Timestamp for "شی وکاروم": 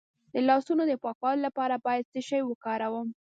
2.27-3.07